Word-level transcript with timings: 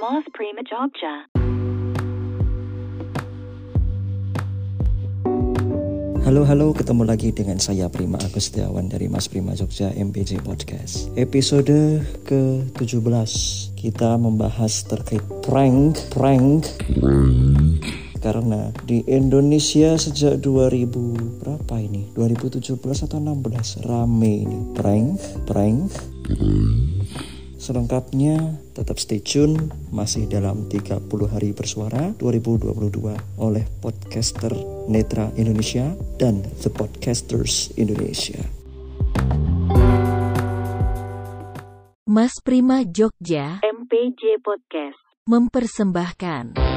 Mas 0.00 0.24
Prima 0.32 0.64
Jogja. 0.64 1.28
Halo 6.24 6.48
halo, 6.48 6.72
ketemu 6.72 7.04
lagi 7.04 7.28
dengan 7.36 7.60
saya 7.60 7.92
Prima 7.92 8.16
Agustiawan 8.16 8.88
dari 8.88 9.12
Mas 9.12 9.28
Prima 9.28 9.52
Jogja 9.52 9.92
MPJ 9.92 10.40
Podcast. 10.40 11.12
Episode 11.20 12.00
ke-17 12.24 13.32
kita 13.76 14.16
membahas 14.16 14.88
terkait 14.88 15.20
prank, 15.44 16.00
prank, 16.08 16.64
karena 18.24 18.72
di 18.88 19.04
Indonesia 19.04 20.00
sejak 20.00 20.40
2000 20.40 21.44
berapa 21.44 21.76
ini? 21.76 22.08
2017 22.16 22.72
atau 23.04 23.20
16 23.20 23.84
rame 23.84 24.48
ini 24.48 24.58
prank, 24.72 25.20
prank. 25.44 25.92
Selengkapnya 27.60 28.56
tetap 28.72 28.96
stay 28.96 29.20
tune 29.20 29.68
masih 29.92 30.24
dalam 30.24 30.64
30 30.72 30.96
hari 31.28 31.52
bersuara 31.52 32.16
2022 32.16 32.72
oleh 33.36 33.68
podcaster 33.84 34.48
Netra 34.88 35.28
Indonesia 35.36 35.92
dan 36.16 36.40
The 36.64 36.72
Podcasters 36.72 37.76
Indonesia. 37.76 38.40
Mas 42.08 42.40
Prima 42.40 42.80
Jogja 42.88 43.60
MPJ 43.60 44.40
Podcast. 44.40 44.96
mempersembahkan 45.28 46.69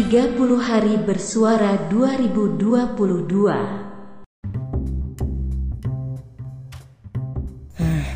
Tiga 0.00 0.32
puluh 0.32 0.56
hari 0.56 0.96
bersuara 0.96 1.76
2022 1.92 2.56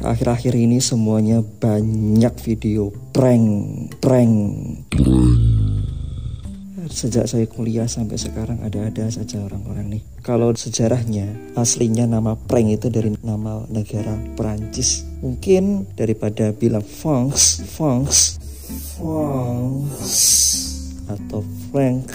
Akhir-akhir 0.00 0.56
ini 0.56 0.80
semuanya 0.80 1.44
banyak 1.44 2.32
video 2.40 2.88
prank, 3.12 3.44
prank. 4.00 4.32
Sejak 6.88 7.28
saya 7.28 7.44
kuliah 7.52 7.84
sampai 7.84 8.16
sekarang 8.16 8.64
ada-ada 8.64 9.12
saja 9.12 9.44
orang-orang 9.44 10.00
nih. 10.00 10.02
Kalau 10.24 10.56
sejarahnya, 10.56 11.52
aslinya 11.52 12.08
nama 12.08 12.32
prank 12.32 12.80
itu 12.80 12.88
dari 12.88 13.12
nama 13.20 13.60
negara 13.68 14.16
Perancis. 14.32 15.04
Mungkin 15.20 15.92
daripada 16.00 16.48
bilang 16.56 16.80
France, 16.80 17.60
France, 17.76 18.40
France, 18.96 20.63
atau 21.14 21.40
Frank, 21.70 22.10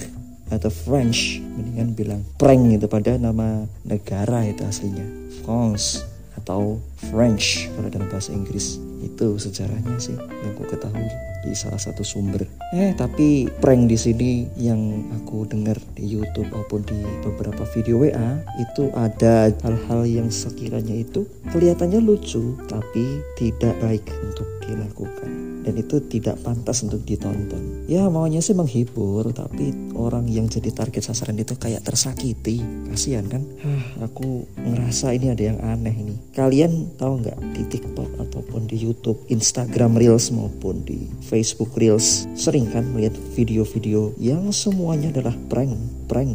atau 0.49 0.69
French, 0.69 1.39
mendingan 1.39 1.93
bilang 1.93 2.21
prank 2.35 2.67
itu 2.73 2.87
pada 2.89 3.15
nama 3.15 3.63
negara 3.85 4.45
itu 4.45 4.65
aslinya. 4.65 5.05
France 5.45 6.03
atau 6.39 6.79
French 7.11 7.67
kalau 7.75 7.89
dalam 7.91 8.07
bahasa 8.07 8.31
Inggris 8.31 8.79
itu 9.03 9.27
sejarahnya 9.39 9.95
sih 9.99 10.15
yang 10.15 10.51
aku 10.55 10.63
ketahui 10.71 11.07
di 11.43 11.55
salah 11.55 11.79
satu 11.79 12.03
sumber. 12.03 12.43
Eh 12.75 12.91
tapi 12.95 13.49
prank 13.59 13.89
di 13.89 13.97
sini 13.97 14.29
yang 14.59 15.09
aku 15.19 15.47
dengar 15.47 15.77
di 15.95 16.05
YouTube 16.05 16.51
maupun 16.51 16.85
di 16.85 16.99
beberapa 17.25 17.63
video 17.73 18.03
WA 18.03 18.39
itu 18.61 18.91
ada 18.95 19.49
hal-hal 19.63 20.01
yang 20.05 20.27
sekiranya 20.29 20.95
itu 20.95 21.25
kelihatannya 21.51 21.99
lucu 22.03 22.55
tapi 22.67 23.23
tidak 23.39 23.73
baik 23.81 24.05
untuk 24.23 24.47
dilakukan 24.65 25.49
dan 25.69 25.73
itu 25.75 26.01
tidak 26.07 26.39
pantas 26.41 26.81
untuk 26.81 27.03
ditonton. 27.03 27.85
Ya 27.85 28.07
maunya 28.09 28.41
sih 28.41 28.55
menghibur 28.55 29.29
tapi 29.35 29.69
orang 29.93 30.25
yang 30.25 30.49
jadi 30.49 30.71
target 30.71 31.05
sasaran 31.11 31.37
itu 31.37 31.53
kayak 31.59 31.85
tersakiti. 31.85 32.57
Kasihan 32.89 33.29
kan? 33.29 33.43
Hah, 33.61 34.09
aku 34.09 34.49
ngerasa 34.57 35.13
ini 35.13 35.29
ada 35.29 35.43
yang 35.43 35.59
aneh 35.61 35.93
ini. 35.93 36.15
Kalian 36.33 36.97
tahu 36.97 37.21
nggak 37.21 37.37
di 37.53 37.63
TikTok 37.69 38.09
ataupun 38.17 38.65
di 38.65 38.81
YouTube, 38.81 39.19
Instagram 39.29 39.99
Reels 39.99 40.31
maupun 40.33 40.81
di 40.81 41.05
Facebook 41.29 41.77
Reels 41.77 42.25
sering 42.33 42.65
kan 42.73 42.89
melihat 42.89 43.13
video-video 43.37 44.17
yang 44.17 44.49
semuanya 44.49 45.13
adalah 45.13 45.37
prank, 45.45 45.77
prank, 46.09 46.33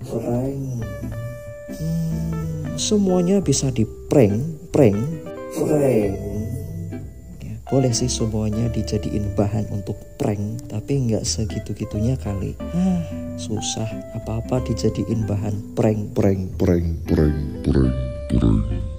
prank. 0.00 0.80
Hmm, 1.76 2.74
semuanya 2.80 3.44
bisa 3.44 3.68
di 3.68 3.84
prank, 3.84 4.40
prank, 4.72 4.96
prank. 5.52 6.16
Ya, 7.44 7.54
boleh 7.68 7.92
sih 7.92 8.08
semuanya 8.08 8.72
dijadiin 8.72 9.36
bahan 9.36 9.68
untuk 9.76 10.00
prank, 10.16 10.72
tapi 10.72 11.04
nggak 11.04 11.28
segitu-gitunya 11.28 12.16
kali. 12.16 12.56
Hah, 12.56 13.04
susah. 13.36 13.86
Apa-apa 14.16 14.64
dijadiin 14.64 15.28
bahan 15.28 15.76
prank, 15.76 16.16
prank, 16.16 16.56
prank, 16.56 17.04
prank, 17.04 17.36
prank, 17.60 17.94
prank. 18.32 18.89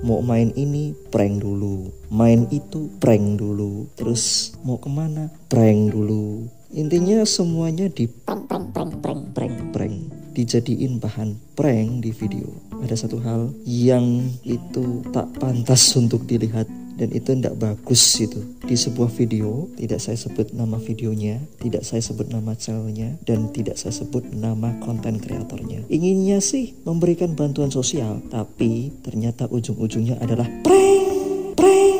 Mau 0.00 0.24
main 0.24 0.52
ini 0.56 0.96
prank 1.12 1.44
dulu. 1.44 1.92
Main 2.08 2.48
itu 2.48 2.88
prank 3.00 3.36
dulu. 3.36 3.88
Terus 3.96 4.54
mau 4.64 4.80
ke 4.80 4.88
mana 4.88 5.28
prank 5.48 5.92
dulu. 5.92 6.48
Intinya 6.70 7.26
semuanya 7.26 7.90
di 7.90 8.06
prank 8.06 8.46
prank 8.46 8.70
prank 8.72 8.92
prank. 9.02 9.22
prank 9.34 9.56
prank. 9.74 9.96
Dijadiin 10.30 11.02
bahan 11.02 11.36
prank 11.58 12.00
di 12.00 12.10
video. 12.14 12.48
Ada 12.80 13.04
satu 13.04 13.20
hal 13.20 13.52
yang 13.66 14.30
itu 14.46 15.04
tak 15.12 15.28
pantas 15.36 15.82
untuk 15.98 16.24
dilihat 16.24 16.70
dan 16.96 17.08
itu 17.14 17.32
tidak 17.36 17.56
bagus 17.60 18.02
itu. 18.18 18.40
Di 18.64 18.74
sebuah 18.74 19.10
video 19.12 19.68
tidak 19.78 20.00
saya 20.02 20.18
sebut 20.18 20.52
nama 20.56 20.76
videonya 20.80 21.40
tidak 21.60 21.86
saya 21.86 22.02
sebut 22.02 22.30
nama 22.30 22.56
channelnya 22.56 23.16
dan 23.24 23.52
tidak 23.54 23.78
saya 23.78 23.94
sebut 23.94 24.26
nama 24.34 24.74
konten 24.82 25.20
kreatornya. 25.20 25.86
Inginnya 25.88 26.42
sih 26.42 26.74
memberikan 26.82 27.36
bantuan 27.36 27.70
sosial 27.70 28.20
tapi 28.28 28.90
ternyata 29.04 29.46
ujung-ujungnya 29.48 30.18
adalah 30.20 30.48
prank 30.60 31.56
prank. 31.56 31.98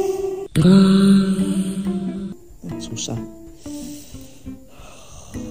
Nah, 2.67 2.79
susah. 2.83 3.21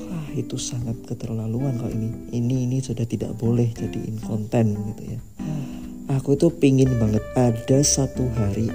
Ah, 0.09 0.27
itu 0.35 0.57
sangat 0.59 0.97
keterlaluan 1.07 1.79
kalau 1.79 1.93
ini. 1.93 2.09
Ini 2.35 2.55
ini 2.69 2.77
sudah 2.83 3.07
tidak 3.07 3.33
boleh 3.39 3.71
jadiin 3.73 4.19
konten 4.21 4.75
gitu 4.93 5.17
ya. 5.17 5.19
Aku 6.09 6.33
tuh 6.33 6.49
pingin 6.49 6.89
banget 6.97 7.21
ada 7.37 7.85
satu 7.85 8.25
hari 8.33 8.65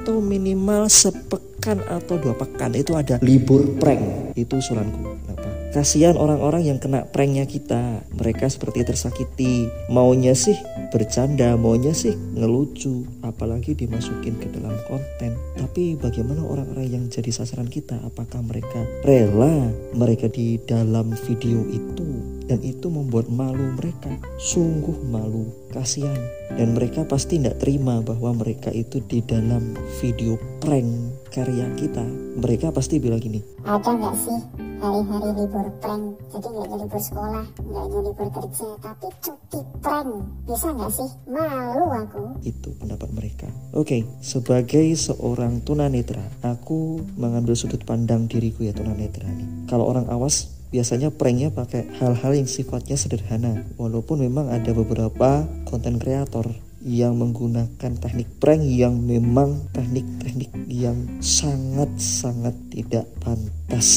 atau 0.00 0.16
minimal 0.24 0.88
sepekan 0.88 1.84
atau 1.84 2.16
dua 2.16 2.32
pekan. 2.32 2.72
Itu 2.72 2.96
ada 2.96 3.20
libur 3.20 3.76
prank. 3.76 4.32
Itu 4.32 4.64
usulanku. 4.64 5.20
Kenapa? 5.20 5.48
Kasihan 5.70 6.16
orang-orang 6.16 6.66
yang 6.66 6.78
kena 6.80 7.04
pranknya 7.04 7.44
kita. 7.44 8.00
Mereka 8.16 8.48
seperti 8.48 8.82
tersakiti. 8.82 9.68
Maunya 9.92 10.32
sih 10.32 10.56
bercanda 10.88 11.54
maunya 11.60 11.92
sih 11.92 12.16
ngelucu. 12.16 13.04
Apalagi 13.20 13.76
dimasukin 13.76 14.40
ke 14.40 14.48
dalam 14.48 14.74
konten. 14.88 15.36
Tapi 15.60 16.00
bagaimana 16.00 16.42
orang-orang 16.48 16.88
yang 16.88 17.04
jadi 17.12 17.28
sasaran 17.28 17.68
kita? 17.68 18.00
Apakah 18.00 18.40
mereka 18.40 18.80
rela 19.04 19.68
mereka 19.92 20.32
di 20.32 20.56
dalam 20.64 21.12
video 21.28 21.60
itu 21.68 22.19
dan 22.50 22.58
itu 22.66 22.90
membuat 22.90 23.30
malu 23.30 23.78
mereka. 23.78 24.10
Sungguh 24.42 24.98
malu 25.06 25.46
kasihan. 25.70 26.18
Dan 26.50 26.74
mereka 26.74 27.06
pasti 27.06 27.38
tidak 27.38 27.62
terima 27.62 28.02
bahwa 28.02 28.34
mereka 28.34 28.74
itu 28.74 28.98
di 29.06 29.22
dalam 29.22 29.78
video 30.02 30.34
prank 30.58 31.14
karya 31.30 31.70
kita. 31.78 32.02
Mereka 32.42 32.74
pasti 32.74 32.98
bilang 32.98 33.22
gini 33.22 33.38
ada 33.64 33.92
nggak 33.92 34.16
sih 34.16 34.40
hari-hari 34.80 35.30
libur 35.36 35.68
prank? 35.84 36.16
Jadi 36.32 36.46
nggak 36.48 36.66
jadi 36.66 36.76
libur 36.80 37.00
sekolah 37.00 37.44
nggak 37.60 37.84
jadi 37.84 37.98
libur 38.08 38.28
kerja 38.32 38.68
tapi 38.80 39.06
cuti 39.20 39.60
prank. 39.84 40.10
Bisa 40.48 40.68
nggak 40.72 40.90
sih? 40.90 41.10
Malu 41.28 41.86
aku. 41.92 42.22
Itu 42.42 42.68
pendapat 42.80 43.08
mereka. 43.12 43.48
Oke 43.76 44.08
sebagai 44.24 44.88
seorang 44.96 45.60
tunanetra 45.62 46.24
aku 46.42 47.04
mengambil 47.20 47.54
sudut 47.54 47.84
pandang 47.84 48.26
diriku 48.26 48.64
ya 48.64 48.72
tunanetra 48.72 49.28
nih. 49.28 49.68
Kalau 49.68 49.86
orang 49.86 50.08
awas 50.08 50.59
biasanya 50.70 51.10
pranknya 51.10 51.50
pakai 51.50 51.90
hal-hal 51.98 52.32
yang 52.34 52.46
sifatnya 52.46 52.94
sederhana 52.94 53.66
walaupun 53.74 54.22
memang 54.22 54.50
ada 54.50 54.70
beberapa 54.70 55.44
konten 55.66 55.98
kreator 55.98 56.46
yang 56.80 57.18
menggunakan 57.20 57.92
teknik 58.00 58.30
prank 58.40 58.64
yang 58.64 58.96
memang 59.04 59.68
teknik-teknik 59.76 60.48
yang 60.70 60.96
sangat-sangat 61.20 62.56
tidak 62.72 63.04
pantas 63.20 63.88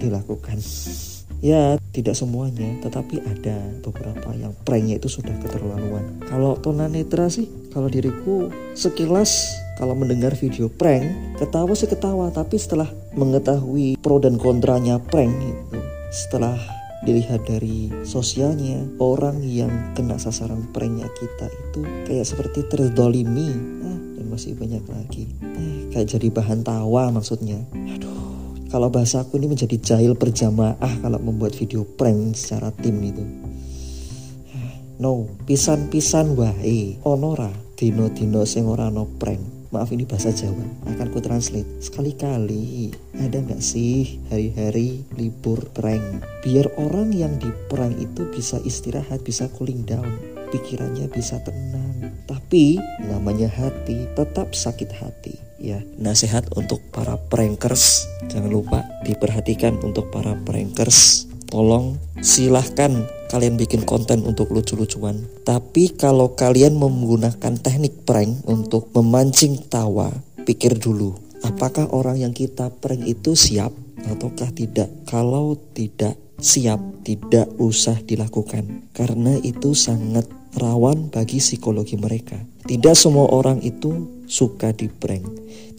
dilakukan 0.00 0.62
Ya, 1.42 1.74
tidak 1.90 2.14
semuanya, 2.14 2.70
tetapi 2.86 3.18
ada 3.18 3.58
beberapa 3.82 4.30
yang 4.30 4.54
pranknya 4.62 5.02
itu 5.02 5.10
sudah 5.10 5.34
keterlaluan. 5.42 6.22
Kalau 6.22 6.54
tunanetra 6.54 7.26
sih, 7.26 7.50
kalau 7.74 7.90
diriku 7.90 8.46
sekilas 8.78 9.50
kalau 9.74 9.98
mendengar 9.98 10.38
video 10.38 10.70
prank, 10.70 11.02
ketawa 11.42 11.74
sih 11.74 11.90
ketawa, 11.90 12.30
tapi 12.30 12.62
setelah 12.62 12.86
mengetahui 13.18 13.98
pro 13.98 14.22
dan 14.22 14.38
kontranya 14.38 15.02
prank 15.02 15.34
setelah 16.12 16.60
dilihat 17.02 17.42
dari 17.48 17.90
sosialnya, 18.06 18.84
orang 19.00 19.40
yang 19.42 19.72
kena 19.96 20.20
sasaran 20.20 20.70
pranknya 20.70 21.08
kita 21.18 21.48
itu 21.50 21.80
kayak 22.06 22.28
seperti 22.28 22.68
terdolimi, 22.68 23.50
ah, 23.82 23.98
dan 24.20 24.26
masih 24.30 24.54
banyak 24.54 24.84
lagi. 24.86 25.26
Eh, 25.42 25.90
kayak 25.90 26.12
jadi 26.12 26.28
bahan 26.30 26.62
tawa 26.62 27.10
maksudnya. 27.10 27.58
Aduh, 27.96 28.68
kalau 28.68 28.92
bahasa 28.92 29.24
aku 29.24 29.40
ini 29.40 29.50
menjadi 29.50 29.74
jahil 29.80 30.14
berjamaah 30.14 31.02
kalau 31.02 31.18
membuat 31.18 31.56
video 31.56 31.82
prank 31.82 32.36
secara 32.38 32.70
tim 32.70 33.00
itu. 33.02 33.24
No, 35.02 35.26
pisan-pisan 35.50 36.38
wae. 36.38 36.94
Onora 37.02 37.50
dino-dino 37.74 38.46
sing 38.46 38.70
ora 38.70 38.86
no 38.86 39.10
prank. 39.18 39.61
Maaf 39.72 39.88
ini 39.88 40.04
bahasa 40.04 40.28
Jawa, 40.28 40.68
akan 40.84 41.08
ku 41.08 41.24
translate. 41.24 41.80
Sekali-kali 41.80 42.92
ada 43.16 43.40
nggak 43.40 43.64
sih 43.64 44.20
hari-hari 44.28 45.00
libur 45.16 45.64
prank? 45.72 46.20
Biar 46.44 46.68
orang 46.76 47.08
yang 47.16 47.40
di 47.40 47.48
prank 47.72 47.96
itu 47.96 48.28
bisa 48.28 48.60
istirahat, 48.68 49.24
bisa 49.24 49.48
cooling 49.56 49.88
down, 49.88 50.12
pikirannya 50.52 51.08
bisa 51.08 51.40
tenang. 51.40 52.12
Tapi 52.28 52.76
namanya 53.08 53.48
hati 53.48 54.12
tetap 54.12 54.52
sakit 54.52 54.92
hati. 54.92 55.40
Ya, 55.56 55.80
nasihat 55.96 56.52
untuk 56.52 56.84
para 56.92 57.16
prankers, 57.32 58.04
jangan 58.28 58.52
lupa 58.52 58.84
diperhatikan 59.08 59.80
untuk 59.80 60.12
para 60.12 60.36
prankers. 60.44 61.24
Tolong 61.48 61.96
silahkan 62.20 63.08
kalian 63.32 63.56
bikin 63.56 63.88
konten 63.88 64.28
untuk 64.28 64.52
lucu-lucuan. 64.52 65.24
Tapi 65.40 65.96
kalau 65.96 66.36
kalian 66.36 66.76
menggunakan 66.76 67.56
teknik 67.56 68.04
prank 68.04 68.44
untuk 68.44 68.92
memancing 68.92 69.56
tawa, 69.72 70.12
pikir 70.44 70.76
dulu, 70.76 71.16
apakah 71.40 71.88
orang 71.96 72.20
yang 72.20 72.36
kita 72.36 72.68
prank 72.68 73.08
itu 73.08 73.32
siap 73.32 73.72
ataukah 74.04 74.52
tidak? 74.52 74.92
Kalau 75.08 75.56
tidak 75.72 76.20
siap, 76.36 76.76
tidak 77.08 77.48
usah 77.56 77.96
dilakukan 78.04 78.92
karena 78.92 79.40
itu 79.40 79.72
sangat 79.72 80.28
rawan 80.60 81.08
bagi 81.08 81.40
psikologi 81.40 81.96
mereka. 81.96 82.36
Tidak 82.68 82.92
semua 82.92 83.32
orang 83.32 83.64
itu 83.64 84.22
suka 84.28 84.76
di 84.76 84.92
prank. 84.92 85.24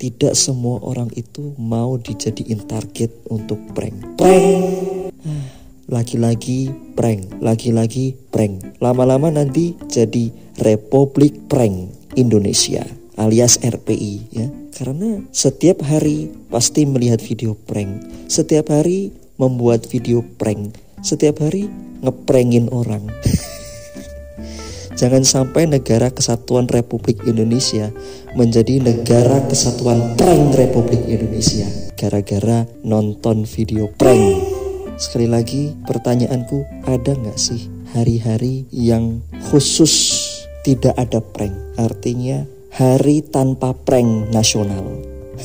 Tidak 0.02 0.34
semua 0.34 0.82
orang 0.82 1.14
itu 1.14 1.54
mau 1.62 2.02
dijadiin 2.02 2.66
target 2.66 3.14
untuk 3.30 3.62
prank. 3.78 4.18
Prank. 4.18 5.63
Lagi-lagi 5.92 6.72
prank, 6.96 7.44
lagi-lagi 7.44 8.16
prank. 8.32 8.80
Lama-lama 8.80 9.28
nanti 9.28 9.76
jadi 9.92 10.32
Republik 10.64 11.52
Prank 11.52 11.92
Indonesia 12.16 12.88
alias 13.20 13.60
RPI 13.60 14.14
ya. 14.32 14.48
Karena 14.74 15.22
setiap 15.36 15.84
hari 15.84 16.32
pasti 16.48 16.88
melihat 16.88 17.20
video 17.20 17.54
prank. 17.54 18.00
Setiap 18.32 18.72
hari 18.72 19.12
membuat 19.36 19.84
video 19.92 20.24
prank. 20.40 20.72
Setiap 21.04 21.44
hari 21.44 21.68
ngeprengin 22.00 22.72
orang. 22.72 23.12
Jangan 25.00 25.28
sampai 25.28 25.68
negara 25.68 26.16
kesatuan 26.16 26.72
Republik 26.72 27.28
Indonesia 27.28 27.92
menjadi 28.40 28.80
negara 28.80 29.44
kesatuan 29.52 30.16
prank 30.16 30.56
Republik 30.56 31.04
Indonesia 31.12 31.68
gara-gara 32.00 32.64
nonton 32.88 33.44
video 33.44 33.92
prank. 34.00 34.53
Sekali 34.94 35.26
lagi 35.26 35.74
pertanyaanku 35.90 36.86
ada 36.86 37.18
nggak 37.18 37.40
sih 37.40 37.66
hari-hari 37.98 38.70
yang 38.70 39.26
khusus 39.50 40.22
tidak 40.62 40.94
ada 40.96 41.18
prank? 41.18 41.54
Artinya 41.82 42.46
hari 42.70 43.26
tanpa 43.26 43.74
prank 43.74 44.30
nasional. 44.30 44.86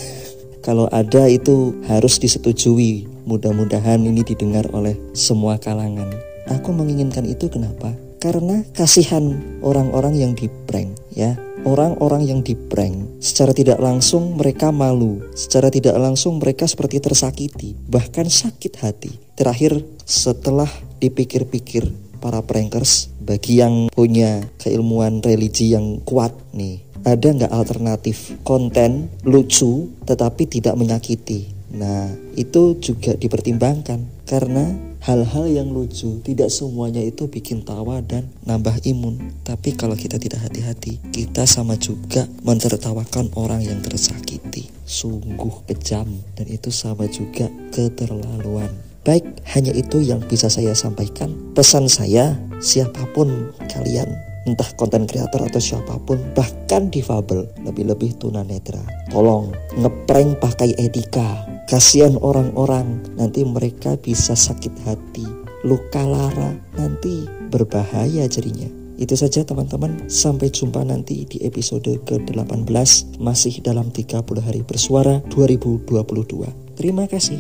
Kalau 0.67 0.85
ada 0.93 1.25
itu 1.33 1.73
harus 1.89 2.21
disetujui. 2.21 3.09
Mudah-mudahan 3.29 4.01
ini 4.05 4.25
didengar 4.25 4.69
oleh 4.73 4.97
semua 5.13 5.61
kalangan. 5.61 6.09
Aku 6.49 6.73
menginginkan 6.73 7.29
itu 7.29 7.49
kenapa? 7.53 7.93
Karena 8.21 8.65
kasihan 8.73 9.37
orang-orang 9.61 10.17
yang 10.17 10.33
di 10.33 10.49
prank 10.65 10.97
ya 11.13 11.37
orang-orang 11.67 12.29
yang 12.29 12.41
di 12.45 12.55
prank 12.55 13.23
secara 13.23 13.51
tidak 13.51 13.79
langsung 13.83 14.37
mereka 14.39 14.71
malu 14.71 15.23
secara 15.35 15.73
tidak 15.73 15.97
langsung 15.99 16.39
mereka 16.39 16.69
seperti 16.69 17.03
tersakiti 17.03 17.75
bahkan 17.89 18.27
sakit 18.29 18.73
hati. 18.83 19.13
Terakhir 19.39 19.83
setelah 20.03 20.69
dipikir-pikir 20.99 21.91
para 22.19 22.43
prankers 22.43 23.11
bagi 23.23 23.63
yang 23.63 23.87
punya 23.95 24.43
keilmuan 24.59 25.23
religi 25.23 25.75
yang 25.75 26.03
kuat 26.03 26.35
nih 26.51 26.83
ada 27.07 27.29
nggak 27.31 27.55
alternatif 27.55 28.35
konten 28.43 29.07
lucu 29.23 29.89
tetapi 30.03 30.51
tidak 30.51 30.75
menyakiti? 30.75 31.55
Nah 31.79 32.11
itu 32.35 32.81
juga 32.81 33.15
dipertimbangkan 33.15 34.18
karena 34.29 34.77
hal-hal 35.01 35.49
yang 35.49 35.73
lucu 35.73 36.21
tidak 36.21 36.53
semuanya 36.53 37.01
itu 37.01 37.33
bikin 37.33 37.65
tawa 37.65 38.05
dan 38.05 38.29
nambah 38.45 38.85
imun 38.85 39.33
tapi 39.41 39.73
kalau 39.73 39.97
kita 39.97 40.21
tidak 40.21 40.45
hati-hati 40.45 41.01
kita 41.09 41.49
sama 41.49 41.81
juga 41.81 42.29
mentertawakan 42.45 43.33
orang 43.41 43.65
yang 43.65 43.81
tersakiti 43.81 44.69
sungguh 44.85 45.65
kejam 45.65 46.07
dan 46.37 46.47
itu 46.47 46.69
sama 46.69 47.09
juga 47.09 47.49
keterlaluan 47.73 48.69
Baik, 49.09 49.25
hanya 49.57 49.73
itu 49.73 50.05
yang 50.05 50.21
bisa 50.21 50.53
saya 50.53 50.77
sampaikan. 50.77 51.33
Pesan 51.57 51.89
saya, 51.89 52.37
siapa 52.61 53.09
pun 53.17 53.57
kalian, 53.73 54.05
entah 54.45 54.69
konten 54.77 55.09
kreator 55.09 55.49
atau 55.49 55.57
siapa 55.57 55.97
pun, 56.05 56.21
bahkan 56.37 56.93
difabel, 56.93 57.49
lebih-lebih 57.65 58.21
tunanetra. 58.21 58.85
Tolong 59.09 59.49
ngeprank 59.81 60.37
pakai 60.45 60.77
etika. 60.77 61.58
Kasihan 61.69 62.17
orang-orang, 62.25 63.05
nanti 63.21 63.45
mereka 63.45 64.01
bisa 64.01 64.33
sakit 64.33 64.89
hati, 64.89 65.29
luka 65.69 66.01
lara, 66.01 66.57
nanti 66.81 67.29
berbahaya 67.53 68.25
jadinya. 68.25 68.65
Itu 68.97 69.21
saja 69.21 69.45
teman-teman, 69.45 70.09
sampai 70.09 70.49
jumpa 70.49 70.81
nanti 70.81 71.29
di 71.29 71.45
episode 71.45 72.01
ke-18 72.09 73.21
masih 73.21 73.61
dalam 73.61 73.93
30 73.93 74.25
hari 74.41 74.65
bersuara 74.65 75.21
2022. 75.29 76.49
Terima 76.73 77.05
kasih. 77.05 77.37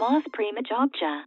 Moth 0.00 0.24
Prima 0.32 0.64
Jogja. 0.64 1.26